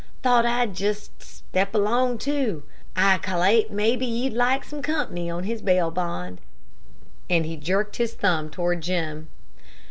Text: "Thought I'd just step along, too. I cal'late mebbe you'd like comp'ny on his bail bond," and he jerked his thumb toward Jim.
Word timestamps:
"Thought 0.23 0.47
I'd 0.47 0.73
just 0.73 1.21
step 1.21 1.75
along, 1.75 2.17
too. 2.17 2.63
I 2.95 3.19
cal'late 3.19 3.69
mebbe 3.71 4.01
you'd 4.01 4.33
like 4.33 4.63
comp'ny 4.81 5.29
on 5.29 5.43
his 5.43 5.61
bail 5.61 5.91
bond," 5.91 6.41
and 7.29 7.45
he 7.45 7.55
jerked 7.55 7.97
his 7.97 8.15
thumb 8.15 8.49
toward 8.49 8.81
Jim. 8.81 9.27